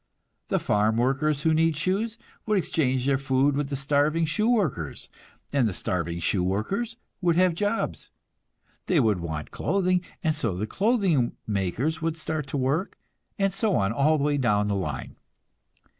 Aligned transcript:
The 0.47 0.57
farm 0.57 0.97
workers 0.97 1.43
who 1.43 1.53
need 1.53 1.77
shoes 1.77 2.17
would 2.47 2.57
exchange 2.57 3.05
their 3.05 3.19
food 3.19 3.55
with 3.55 3.69
the 3.69 3.75
starving 3.75 4.25
shoe 4.25 4.49
workers, 4.49 5.09
and 5.53 5.67
the 5.69 5.75
starving 5.75 6.19
shoe 6.19 6.43
workers 6.43 6.97
would 7.21 7.35
have 7.35 7.53
jobs. 7.53 8.09
They 8.87 8.99
would 8.99 9.19
want 9.19 9.51
clothing, 9.51 10.03
and 10.23 10.33
so 10.33 10.55
the 10.57 10.65
clothing 10.65 11.33
makers 11.45 12.01
would 12.01 12.17
start 12.17 12.47
to 12.47 12.57
work; 12.57 12.97
and 13.37 13.53
so 13.53 13.75
on 13.75 13.91
all 13.91 14.17
the 14.17 14.23
way 14.23 14.37
down 14.39 14.69
the 14.69 14.75
line. 14.75 15.17